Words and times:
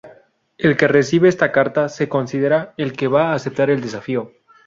El 0.57 0.77
que 0.77 0.87
recibe 0.87 1.29
esta 1.29 1.51
carta, 1.51 1.87
se 1.87 2.09
considera 2.09 2.73
el 2.77 2.93
que 2.93 3.07
va 3.07 3.35
aceptar 3.35 3.69
el 3.69 3.81
desafío. 3.81 4.31